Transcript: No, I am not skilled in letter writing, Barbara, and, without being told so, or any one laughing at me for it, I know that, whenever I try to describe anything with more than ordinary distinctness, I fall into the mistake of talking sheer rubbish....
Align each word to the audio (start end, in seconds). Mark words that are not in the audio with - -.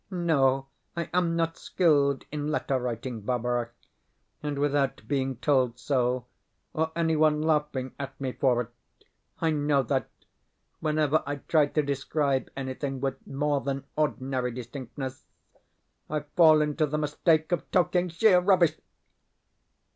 No, 0.09 0.65
I 0.97 1.11
am 1.13 1.35
not 1.35 1.57
skilled 1.59 2.25
in 2.31 2.47
letter 2.47 2.79
writing, 2.79 3.21
Barbara, 3.21 3.69
and, 4.41 4.57
without 4.57 5.07
being 5.07 5.35
told 5.35 5.77
so, 5.77 6.25
or 6.73 6.91
any 6.95 7.15
one 7.15 7.39
laughing 7.39 7.93
at 7.99 8.19
me 8.19 8.31
for 8.31 8.61
it, 8.61 8.69
I 9.41 9.51
know 9.51 9.83
that, 9.83 10.09
whenever 10.79 11.21
I 11.27 11.35
try 11.35 11.67
to 11.67 11.83
describe 11.83 12.49
anything 12.57 12.99
with 12.99 13.27
more 13.27 13.61
than 13.61 13.83
ordinary 13.95 14.49
distinctness, 14.51 15.23
I 16.09 16.21
fall 16.35 16.63
into 16.63 16.87
the 16.87 16.97
mistake 16.97 17.51
of 17.51 17.69
talking 17.69 18.09
sheer 18.09 18.39
rubbish.... 18.39 18.75